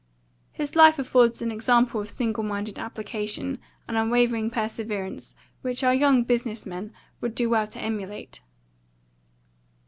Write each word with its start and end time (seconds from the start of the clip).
His 0.51 0.75
life 0.75 0.97
affords 0.97 1.43
an 1.43 1.51
example 1.51 2.01
of 2.01 2.09
single 2.09 2.43
minded 2.43 2.79
application 2.79 3.59
and 3.87 3.95
unwavering 3.95 4.49
perseverance 4.49 5.35
which 5.61 5.83
our 5.83 5.93
young 5.93 6.23
business 6.23 6.65
men 6.65 6.91
would 7.21 7.35
do 7.35 7.51
well 7.51 7.67
to 7.67 7.79
emulate. 7.79 8.41